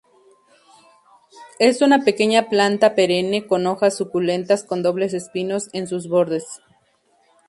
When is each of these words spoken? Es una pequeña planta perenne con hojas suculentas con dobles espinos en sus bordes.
Es 1.59 1.83
una 1.83 1.99
pequeña 2.03 2.49
planta 2.49 2.95
perenne 2.95 3.45
con 3.45 3.67
hojas 3.67 3.95
suculentas 3.95 4.63
con 4.63 4.81
dobles 4.81 5.13
espinos 5.13 5.69
en 5.73 5.85
sus 5.85 6.09
bordes. 6.09 6.59